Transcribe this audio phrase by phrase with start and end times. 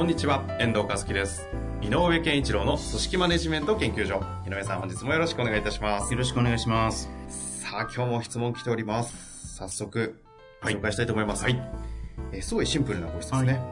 [0.00, 1.46] こんにちは、遠藤和樹です。
[1.82, 4.22] 井上健一郎の組織マネジメント研究所。
[4.46, 6.10] 井上さん、本日もよろしくお願いいたします。
[6.10, 7.10] よろしくお願いします。
[7.28, 9.56] さあ、今日も質問来ております。
[9.56, 10.18] 早速、
[10.62, 11.44] 紹介したいと思います。
[11.44, 11.62] はい。
[12.32, 13.62] えーすごいシンプルなご質問ですね。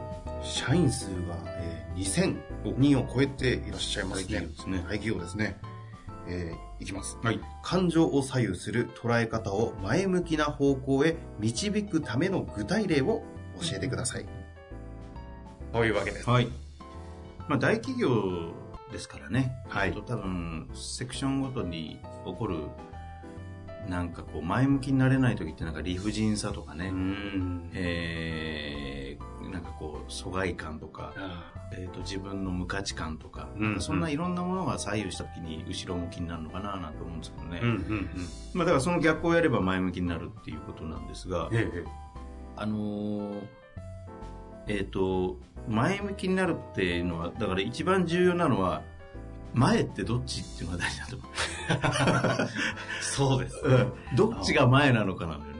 [0.43, 4.35] 社員数が、えー2000人を超えていらっしゃいますね。
[4.37, 5.57] 大企業ですね大企業ですね。
[6.27, 7.17] えーいきます。
[7.23, 7.39] はい。
[7.63, 13.23] 感情を左右する捉え方を前向きな方向へ導くための具体例を
[13.59, 14.38] 教えてください。
[15.71, 16.29] というわけです。
[16.29, 16.47] はい。
[17.47, 18.53] まあ、大企業
[18.91, 19.51] ですからね。
[19.67, 22.57] はいと多分、セクションごとに起こる、
[23.87, 31.13] なんかこう、前向きになれない時ってなんか理不尽さとかね、んえー、なんかこう、疎外感とか、
[31.71, 37.59] えっと自分の無価値観とか、うんなんかそんないろんなものが左右した時に後ろ向きになるのかななんて思うんですけどね。
[37.61, 38.09] うんうんうん。
[38.55, 41.83] まあ、だからその逆をやれば前向きになるっていうことなんですが、ええ
[42.55, 43.59] あのー
[44.69, 48.83] えっ、と、前向きになるっていうのは、だから一番重要なのは、
[49.53, 52.49] 前ってどっちっていうのが大事だと思
[53.01, 53.55] そうです。
[53.65, 53.93] う。
[54.15, 55.59] どっちが前なのかなんだよね。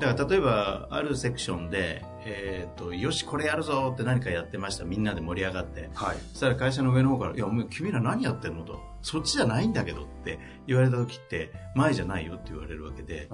[0.00, 4.84] だから例えば、あるセクションで、えっ、と、よし、これやるぞって何かやってました。
[4.84, 5.88] みんなで盛り上がって。
[5.94, 6.16] はい。
[6.32, 8.80] そしたら会社の上の方から、いや、もう君ら何やってんのと。
[9.00, 13.28] そっちじゃないんだけどって言われた時って、前じゃないよって言われるわけで。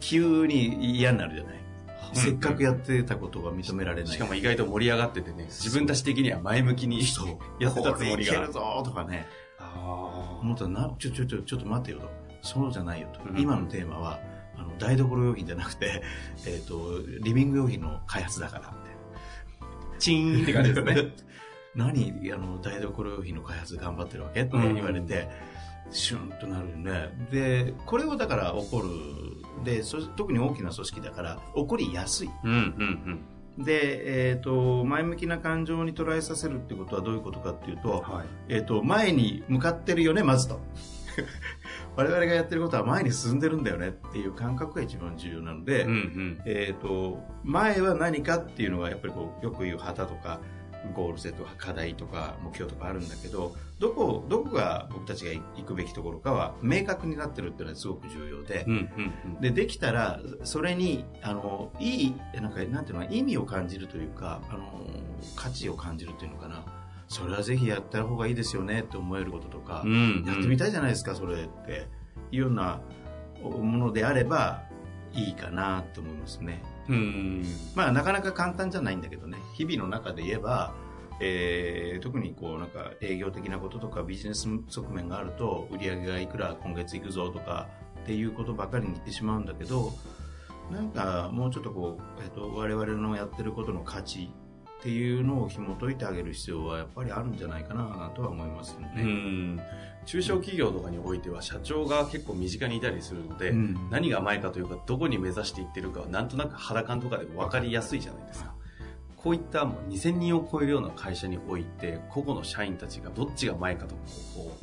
[0.00, 1.64] 急に嫌になるじゃない。
[2.12, 4.12] うんせっかくやってたことが認められない。
[4.12, 7.00] しかも意外と盛り上がっててね、自分たち的には前向きに
[7.60, 8.52] やってたつもりこれいけがる。
[8.52, 9.26] ぞとかね。
[9.58, 12.10] あ思ったらな、ちょ、ちょ、ちょ、ちょっと待ってよと。
[12.42, 13.20] そうじゃないよと。
[13.28, 14.20] うん今のテーマは、
[14.56, 16.02] あの、台所用品じゃなくて、
[16.46, 19.98] えっ、と、リビング用品の開発だから、みたいな。
[19.98, 21.14] チーンって感じですね。
[21.74, 25.28] 何、あの、台所用品の開発頑張ってるわけって言われて、
[25.90, 27.28] シュンとなるよね。
[27.30, 28.88] で、これをだから起こる。
[29.64, 32.30] で、そ特に大きな組織だから、起こりやすい。
[32.44, 33.24] うんうん
[33.56, 38.16] で、えっ、と、前向きな感情に捉えさせるってことはどういうことかっていうと、うん。
[38.16, 38.26] はい。
[38.48, 40.60] えっ、と、前に向かってるよね、まずと。
[41.94, 46.42] 我々がやってることは前に進んでるんだよねっていう感覚が一番重要なので、うんうん。
[46.46, 50.40] えっ、と、前は何かっていうのがやっぱりこう、よく言う旗とか、
[50.92, 64.86] ゴールセット課題とか目標とかあるんだけど、どこ、どこが僕たちが行くべきところかは明確になってるっていうのはすごく重要で、うんうんで、できたら、それに、あの、いい、なんか、なんていうの意味を感じるというか、あの、
[65.36, 66.64] 価値を感じるというのかな。
[67.08, 69.92] それはぜひやった方がいいですよねって思えることとか、うん。
[69.92, 70.24] うん。
[70.26, 71.88] やってみたいじゃないですか、それって。
[72.30, 72.80] いうような
[73.42, 74.62] ものであれば、
[75.12, 76.62] いいかなと思いますね。
[76.88, 77.44] うん。
[77.74, 79.38] まあ、なかなか簡単じゃないんだけどね。
[79.54, 80.74] 日々の中で言えば、
[81.20, 87.68] えー特にこうなんか営業的なこととかビジネス側面があると売り上げがいくら今月いくぞとか
[88.02, 89.92] っていうことばかりに言ってしまうんだけど
[90.70, 94.30] なんかもうちょっとこう、えっと我々のやってることの価値
[94.84, 99.02] っていうのを紐解いてあげる必要はやっぱりあるんじゃないかなとは思いますようね。
[99.02, 99.60] ん。
[100.04, 108.52] 中小企業とかにおいては社長が結構身近にいたりするので、うん何が前かというか、どこに目指していってるかはなんとなく肌感とかで分かりやすいじゃないですか。
[109.16, 114.02] こういったもう2000人を超えるような会社において、個々の社員たちがどっちが前かとか
[114.36, 114.58] をこ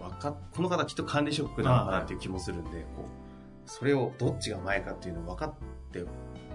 [0.00, 3.04] う、わかっこの方きっと管理職なのかなっていう気もするんで、こ
[3.66, 5.54] う、それをどっちが前かっていうのを分かっ
[5.92, 6.02] て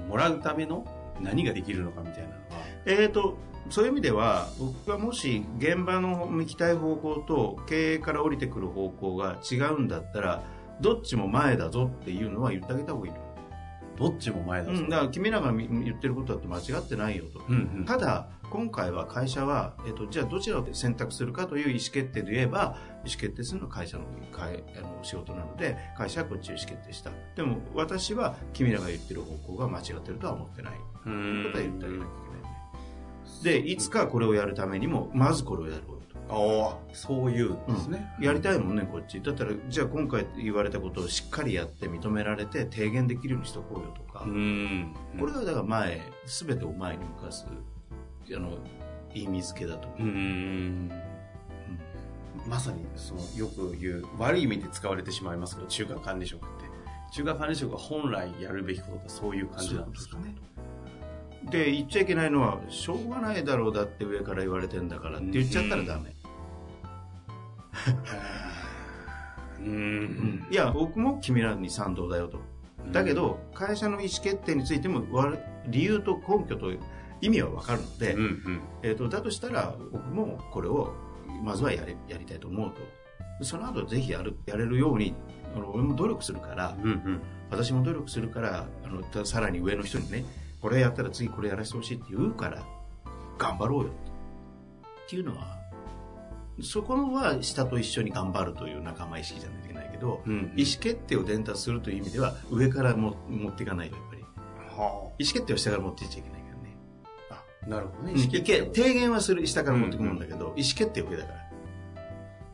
[0.08, 0.88] もらうための
[1.22, 2.40] 何ができるのかみたいなのは、
[2.86, 3.38] えー、と
[3.70, 10.44] そういう意味では僕がもし現場の行きたい方向と経営から降りてくる方向が違うんだったら
[10.82, 13.20] どっちも前だぞっていうのは言ってあげた方がいいと
[14.00, 14.72] どっちも前だぞ。
[14.72, 17.86] 思う、うん、だから君らがみ言ってることだって間違ってないよと、うんうん。
[17.86, 27.12] ただ今回は会社は、えー、とじゃあどちらを選択するかという意思決定で言えば意思決定するのは会社の会あの仕事なので会社はこっちを意思決定した。
[27.36, 30.74] でも私は君らが言ってる方向が間違ってるとは思ってない。
[31.06, 31.14] うん。
[31.14, 32.42] ということは言ってあげなきゃいけない。
[32.42, 32.49] ね
[33.44, 36.00] でいつかこれをやるためにもまずこれをやろう
[36.32, 38.14] ああ、そういうですね。
[38.20, 39.20] やりたいもんねこっち。
[39.20, 44.94] だったらじゃあ今回言われたことをしっかりやって認められて提言できるようにしとこうよとか、うん。
[45.20, 48.60] これがだから前全てを前に向かすあの
[49.16, 50.92] 意味付けだと思う、うん。
[52.48, 56.70] まさにそのよく言う悪い意味で使われてしまいますけど中華管理職って。
[57.12, 60.36] 中華管理職が本来やるべきことがそういう感じなんですかね
[61.50, 66.16] で言っちゃいけないのはしょうがないだろうだって上から言われてんだからって言っちゃったらダメ、
[69.60, 70.48] うん。
[70.50, 72.40] いや僕も君らに賛同だよと。
[72.92, 75.34] だけど会社の意思決定についてもわ
[75.68, 76.72] 理由と根拠と
[77.22, 78.62] 意味は分かるので、うんうん。
[78.84, 80.94] えー、とだとしたら僕もこれを
[81.44, 82.82] まずはやりやりたいと思うと。
[83.42, 85.16] その後ぜひやるやれるように
[85.56, 87.22] あの俺も努力するからうんうん。
[87.50, 90.24] 私も努力するからあのたさらに上の人にね
[90.62, 92.66] これやったら次これやらせてほしいって言うから
[93.38, 93.92] 頑張ろうよ。
[95.06, 95.58] っていうのは
[96.62, 100.52] そこは下と一緒に頑張るという仲間意識じゃないといけないけど、うん。
[100.56, 104.22] 意思決定を伝達するという意味では上からも持っていかないとやっぱり。
[104.22, 104.26] 意
[104.78, 106.78] は思決定を下から持っていっちゃいけないからね。
[107.30, 108.14] ああなるほどね。
[108.14, 108.66] 意思決定を。
[108.74, 109.48] 提言はする。
[109.48, 111.39] 下から持ってくもんだけど、意思決定は上だから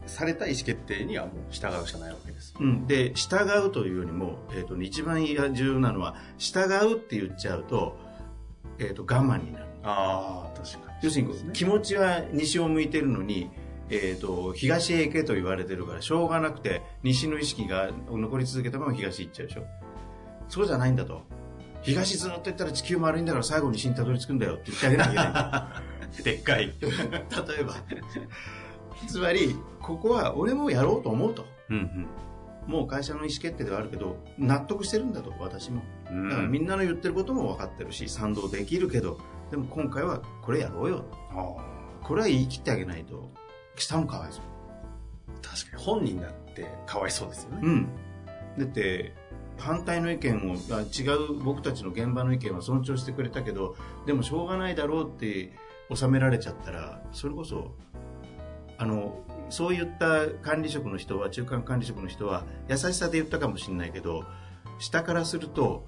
[0.07, 2.53] された意思決定にはもう従うしかないわけです。
[2.59, 7.97] うん、で従うというよりも、えー、と一番重要なのは従うって言っちゃうと,、
[8.79, 9.65] えー、と我慢になる。
[9.83, 10.97] ああ確かに。
[11.01, 13.49] 要するに気持ちは西を向いてるのに、
[13.89, 19.65] えー、と東へ行けと言われてるからしょうがなくて西の意識が残り続けたまま東行っちゃうでしょ。
[20.49, 21.23] そうじゃないんだと。
[21.81, 25.81] 東ずっと行ったら地球丸いんだから最後に西にたどり着くんだよって言ってあげなきゃいけな
[26.19, 26.23] い。
[26.23, 26.73] でっかい。
[26.81, 27.75] 例えば
[29.07, 31.45] つまりここは俺もやろうと思うと。
[31.69, 32.07] うん
[32.67, 35.83] もう会社の意思決定ではあるけど納得してるんだと私も。
[36.09, 36.29] うん。
[36.29, 39.19] だからみんなの言ってることも分かってるし賛同できるけど
[39.51, 41.05] でも今回はこれやろうよ。
[41.31, 43.29] あこれは言い切ってあげないと
[43.75, 44.43] 下もかわいそう。
[45.29, 45.83] あ確かに。
[45.83, 47.59] 本人だってかわいそうですよね。
[47.61, 47.89] うん。
[48.57, 49.13] だって
[49.57, 53.75] 反対の意見をあ違う僕たちの現場の意見は尊重してくれたけど
[54.05, 55.53] でもしょうがないだろうって
[55.93, 57.75] 収められちゃったらそれこそ
[58.77, 64.23] あのそういった管理職の人は中間管理職の人は優しさで言ったかもしれないけど
[64.79, 65.85] 下からすると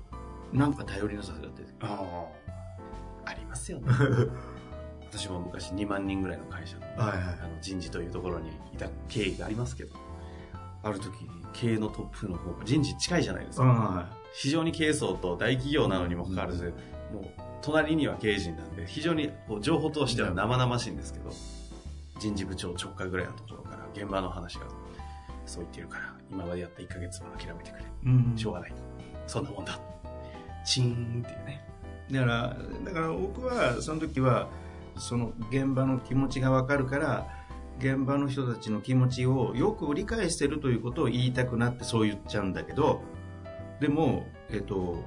[0.54, 1.52] なんか頼りなさが出て
[1.82, 2.00] あ
[3.26, 3.30] あ。
[3.30, 3.88] ありますよね。
[5.10, 7.40] 私も昔2万人ぐらいの会社の,、はいはい。
[7.42, 9.96] あの人事というところにいた経緯がありますけど
[10.84, 11.12] ある時
[11.54, 16.74] 経営のトップの方が人事近いじゃないですか、は非常に経営層と大企業なのにもかかわらず、
[17.12, 17.24] もう
[17.62, 21.32] 隣には経営陣なんで非常にこう情報としては生々しいんですけど、
[22.20, 24.68] 人事部長直下ぐらいのところから現場の話が
[25.46, 27.86] そう言ってるから今までやった1ヶ月は諦めてくれ。
[28.06, 28.34] うん。
[28.36, 28.74] しょうがない。
[29.26, 29.80] そんなもんだ。
[30.66, 31.64] チーンっていうね。
[32.12, 34.50] だからだから僕はその時は
[34.98, 37.28] その現場の気持ちが分かるから
[37.80, 43.02] 現場の人たちの気持ちをよく理解してるということを言いたくなってそう言っちゃうんだけど
[43.80, 45.04] でも、えっと、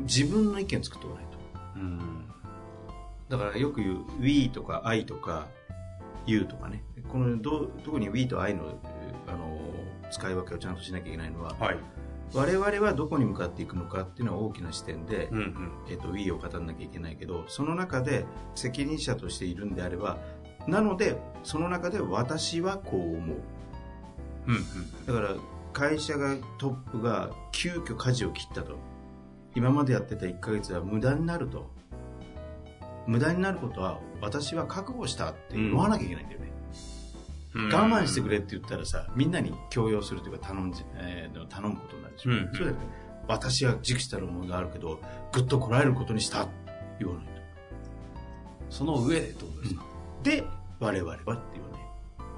[0.00, 1.38] 自分の意見作っておかないと。
[1.76, 2.24] うん。
[3.28, 5.48] だからよく言う「we」とか「I」とか
[6.26, 6.84] 「you」とかね。
[7.08, 8.78] このど特に「we」と「I の」
[9.26, 9.58] あの
[10.10, 11.78] 使い分けをちゃんとしなきゃいけないのははい。
[12.32, 15.72] 我々はどこに向かっていくのかっていうのは大きな視点で、うんうん。
[15.88, 18.24] えっと We を語らなきゃいけないけどその中で
[18.54, 20.18] 責任者としているんであれば
[20.66, 23.36] なのでその中で私はこう思う。
[24.46, 25.34] うんだから
[25.72, 28.76] 会社がトップが急遽舵を切ったと。
[29.56, 31.70] 今までやってた1ヶ月は無駄になると
[33.06, 36.52] 無駄になることは私は覚悟したって言わなきゃいけないんだよね、
[37.54, 37.64] うん。
[37.66, 42.38] 我慢してくれって言ったらさみんなに強要するというか頼んじ、えー頼むことになるでしょ、うん。
[42.46, 42.86] そうじゃなくて
[43.26, 45.00] 私は熟したる思いがあるけど
[45.32, 46.52] ぐっとこらえることにしたって
[47.00, 47.30] 言わないと。
[48.70, 49.84] その上でってことですか、
[50.22, 50.44] で
[50.80, 51.40] 我々はっていうね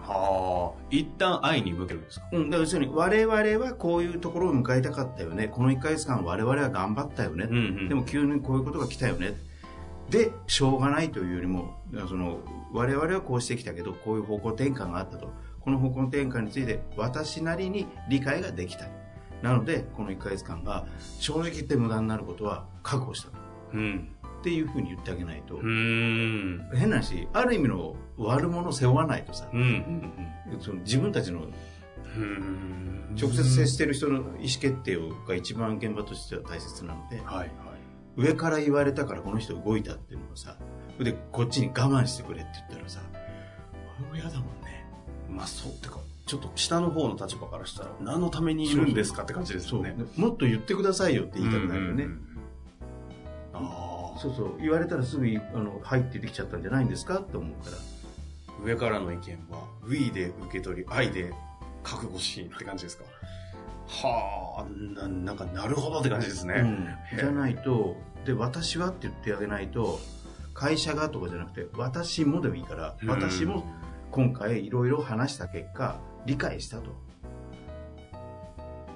[0.02, 0.82] はあ。
[0.90, 2.26] 一旦愛に向けるんですか？
[2.32, 5.48] うん、だから要するに我々はこういうところを迎えたかったよね。
[5.48, 7.88] この1ヶ月間我々は頑張ったよね、んうん。
[7.88, 9.34] でも急にこういうことが来たよね
[10.10, 11.74] でしょうがないというよりも
[12.08, 12.38] その
[12.72, 15.32] 我々はこうしてきたけどこういう方向転換があったと。
[15.60, 18.86] この方向転換について私なりに理解ができた。
[19.42, 20.86] なのでこの1ヶ月間が
[21.18, 23.38] 正直言って無駄になることは覚悟したと。
[23.74, 24.08] うん。
[24.38, 26.68] っていうふうに言ってあげないと、うん。
[26.72, 29.60] 変な話ある意味の悪者を背負わないとさ、うん。
[30.52, 30.60] うん。
[30.60, 31.40] その自分たちの
[32.16, 33.16] うん。
[33.20, 37.16] 直接接してる人の意思決定が一番現場としては大切なので。
[37.16, 37.75] はいはい
[38.16, 40.56] 上から言われたからこの人動いたっていうのもさ
[40.98, 43.00] でこっちに我慢してくれって言ったらさ
[44.00, 44.86] 俺も嫌だもんね。
[45.30, 49.94] まあそうってかちょっと下の方の立場からしたら何のためにいるんですかって感じですよね。
[50.16, 52.36] もっと言ってくださいよって言いたくなるよね、うんうんうん
[53.58, 57.76] ああそうそう言われたらすぐあの入ってできちゃったんじゃないんですかって思うから。
[58.64, 61.32] 上からの意見は We で受け取り愛で
[61.82, 63.04] 覚悟しって感じですか？
[63.88, 66.54] はあななんかなるほどって感じですね、
[67.12, 67.18] うん。
[67.18, 70.00] じゃないとで私はって言ってあげないと
[70.54, 73.08] 会社がとかじゃなくて私もでもいいからうん。
[73.08, 73.64] 私も
[74.10, 77.06] 今回いろいろ話した結果理解したと。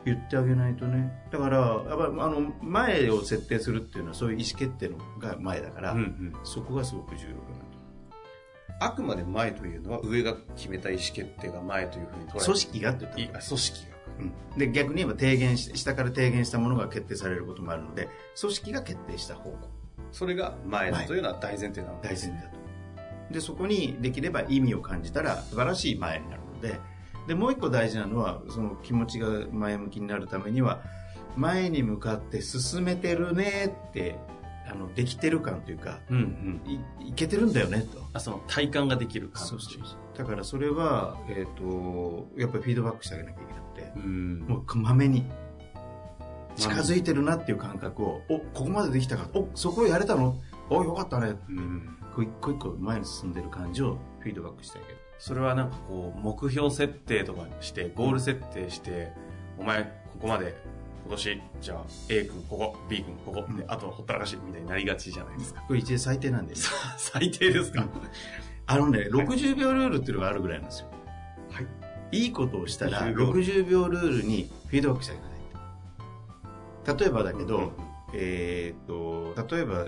[0.06, 1.12] 言ってあげないとね。
[1.30, 6.34] だからやっぱの前を設定するっていうのはそういう意思決定のが前だから、うんうん。
[6.42, 7.60] そこがすごく重要か
[8.82, 12.38] あくまで前というのは上が決めた意思決定が前というふうに捉えて。
[12.38, 14.58] な組織がって言った組織がうん。
[14.58, 18.08] で逆に言えば提言し下から提言したものが決定されることもあるので
[18.40, 19.56] 組織が決定した方向。
[20.12, 22.00] それが前だというのは大前提なの。
[22.02, 22.60] 大前提だと。
[23.30, 26.80] でそこにできれば意味を感じたら素晴らしい前になるので
[27.28, 30.82] でもう一個大事なのはその気持ちが前向きになるためには
[31.36, 34.16] 前に向かって進めてるねって
[34.68, 36.60] あのできてる感というかうんうん。
[37.00, 38.02] いいけてるんだよねと。
[38.12, 39.42] あその体感ができる感。
[39.44, 44.40] じそうそうそうだからそれは、えー、とやっぱりフィードバックしてあげなきゃいけなくてうん。
[44.40, 45.24] もうまめに
[46.56, 50.36] 近づいてるなっていう感覚をおここまでできたかおそこやれたの？
[50.68, 51.36] およかったね。
[51.48, 51.96] うん。
[52.14, 54.98] こう一個一個前に進んでる感じをフィードバックしてあげる。
[55.18, 59.12] それはなんかこう目標設定とかしてゴール設定して
[59.58, 60.54] お前ここまで
[61.06, 63.70] 今年じゃあ A 君ここ B 君ここでうん。
[63.70, 65.62] あとはほったらかしみたいになりがちじゃないですか。
[65.66, 66.54] これ一で最低なんで。
[66.98, 67.86] 最低ですか？
[68.70, 70.88] あのね60秒ルールっていうのがあるぐらいなんですよ。
[71.50, 71.60] は
[72.12, 72.22] い。
[72.22, 76.98] いいことをしたら60秒60秒ルールにフィードバックしてあげない。
[77.00, 77.70] 例えばだけど、うんうん
[78.12, 79.86] えーっと例えば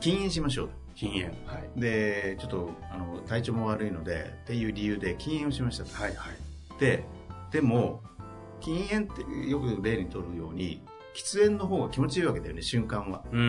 [0.00, 1.24] 禁煙しましょう禁煙。
[1.24, 1.32] は
[1.76, 1.80] い。
[1.80, 5.94] でちょっとあの体調も悪いのでっていう理由で禁煙をしましたと。
[5.94, 6.80] はいはい。
[6.80, 7.04] で
[7.50, 8.02] でも
[8.60, 10.80] 禁煙ってよく例にとるように
[11.14, 13.22] 喫煙の方が気持ちいいわけだよね瞬間は。
[13.30, 13.40] うん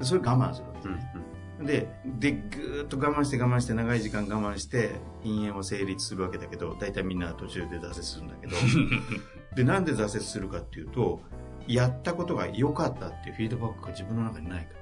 [0.00, 1.24] うんそれ我慢するわけうんですね、
[1.60, 1.88] で
[2.18, 8.56] でぐーっと我慢して我慢して長い時間我慢して禁煙は成立するわけだけど大体みんな途中で挫折するんだけど。
[9.54, 11.20] でなんで挫折するかっていうと
[11.66, 14.80] やったことが良かったっていうフィードバックが自分の中にないか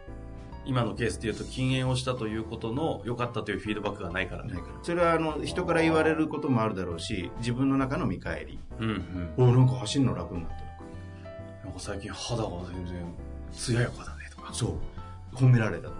[0.68, 4.42] 今のケースでいうと禁煙をしたということの良かったというフィードバックがないから。
[4.42, 4.78] らないから。
[4.82, 8.58] それはあの人から言われることもあるだろうし自分の中の見返り。
[8.78, 9.48] うんうん。
[9.48, 10.70] おなんか走るの楽になったとか。
[11.64, 13.14] なんか最近肌が全然
[13.50, 14.52] 艶やかだねとか。
[14.52, 14.78] そ
[15.32, 15.36] う。
[15.36, 15.97] 褒められたとか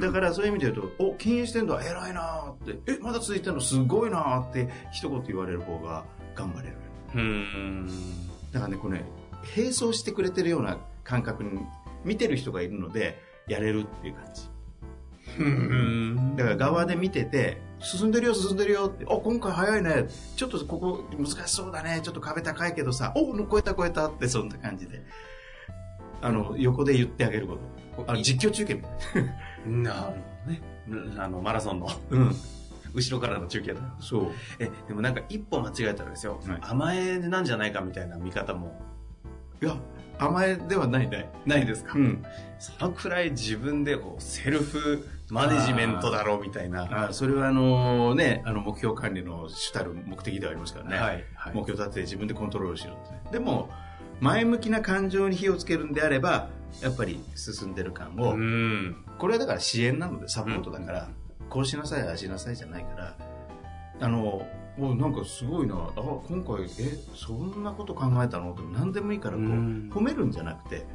[0.00, 3.60] だかららそういう意味で言うと、お、禁煙してんだ、偉いなーって、え、まだ続いてんの？
[3.60, 6.76] すごいなーって一言言われる方が頑張れる。
[7.14, 7.86] うん
[8.52, 9.04] だからね、これね、
[9.56, 11.50] 並走してくれてるような感覚に
[12.04, 14.48] 見てる人がいるので、やれるっていう感じ。
[15.38, 25.02] うんだから側で見てて、進んでるよ、進んでるよって、お、今回早いね、ちょっとここ難しそうだね、ちょっと壁高いけどさ、お、超えた超えたって、そんな感じで。
[26.20, 28.04] あの、横で言ってあげること。
[28.06, 29.32] あの実況中継みたいな。
[29.66, 30.06] なるほ
[30.90, 32.34] どねあのマラソンのうん。
[32.94, 34.26] 後ろからの中継だよそう。
[34.58, 38.78] えでもなんか一歩間違えたらですよ、はい甘えなんじゃないかみたいな見方も
[39.62, 39.76] いや、
[40.18, 41.30] 甘えではないね。
[41.46, 42.24] ないですか、うん。
[42.58, 50.96] そのくらい自分でこうセルフマネジメントだろうみたいなあそれはあのね、あの目標管理の主たる目的ではありますからね。
[50.96, 53.22] はいはい目標立てて自分でコントロールしろってね。
[53.32, 53.70] でも、
[54.20, 56.48] 前向きな感情に火をつけるんであれば、
[56.80, 59.04] やっぱり進んでる感を、うん。
[59.18, 61.08] これはだから支援なのでサポートだから、
[61.50, 63.16] こうしなさい、ああしなさいじゃないから、
[64.00, 64.46] あの、
[64.78, 68.52] おなんかすごいな、あ、今回、え、そんなこと考えたの？
[68.52, 69.90] って何でもいいからこう、うん。
[69.92, 70.86] 褒めるんじゃなくて、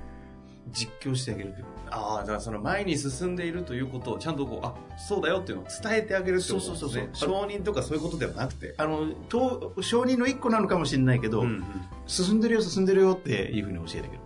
[0.71, 1.53] 実況してあげる
[1.89, 6.77] ああだからその前に進んでいるということをちゃんとこうあそうだよっていうのを伝えてあげるってことですね。
[6.77, 7.29] そうそうそうそう。
[7.29, 8.75] 承認とかそういうことではなくて。
[8.77, 11.63] あの、と承認の一個なのかもしれないけど、うんうん。
[12.05, 14.19] 進んでるよ、進んでるよっていうふうに教えてあげる。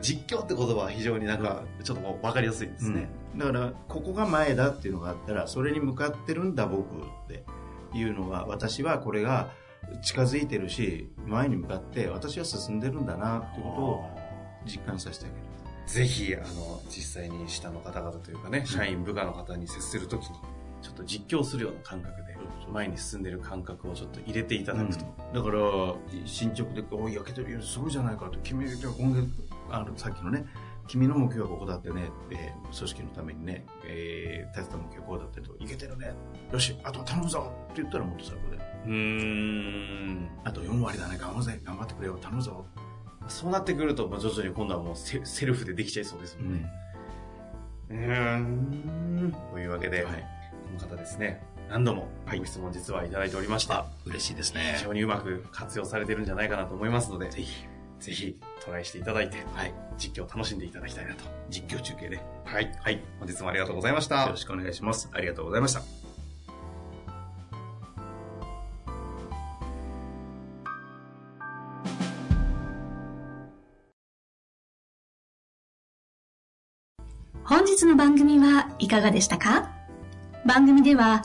[0.00, 3.08] 実況って言葉は非常になんか、ちょっとこう分かりやすいですね。
[3.36, 7.44] だから、ここが前だっていうのがあったら、それに向かってるんだ、僕って
[7.94, 9.50] いうのは、私はこれが
[10.02, 14.04] 近づいてるし、前に向かって私は進んでるんだなっていうことを
[14.64, 15.42] 実感させてあげる。
[15.86, 20.36] ぜひ、あの、実際に下の方々というかね、社員部下の方に接するときに、
[20.82, 22.35] ちょっと実況するような感覚で、
[22.72, 25.04] 前に進んでる感覚をちょっと入れていただくと。
[25.34, 25.94] だから、
[26.24, 29.28] 進捗で、おい、焼けてるよ、すごいじゃないかって、君、じゃあ今月、
[29.70, 30.46] あの、さっきのね、
[30.86, 36.12] 君の目標はここだってね、えー組織のためにね、えー、立てた目標こうだってと、いけてるね。
[36.52, 38.56] よし、あとは頼むぞって言ったらもっと最高で。
[38.56, 40.28] うーん。
[40.44, 42.66] あと4割だね、頑張るぜ、頑張ってくれよ、頼むぞ。
[43.28, 46.70] そうなってくると、もう徐々に今度はもうセセルフでできちゃいそうですもんね。
[47.90, 49.32] うーん。
[49.52, 50.14] というわけで、はい。
[50.14, 52.08] この方ですね、何度も
[52.38, 53.74] ご質問実はいただいておりまして、
[54.06, 57.66] 嬉しいです非常にうまく活用されてるんじゃないかなと思いますので、ぜひ、
[58.00, 59.74] ぜひトライしていただいて、はい。
[59.98, 61.24] 実況を楽しんでいただきたいなと。
[61.50, 62.20] 実況中継で。
[62.44, 62.72] はい。
[62.80, 63.02] はい。
[63.18, 64.36] 本日もありがとうございましたよろ。
[64.36, 65.10] しくお願いします。
[65.12, 65.82] ありがとうございました。
[77.44, 79.70] 本日の番組はいかがでしたか？
[80.44, 81.24] 番組では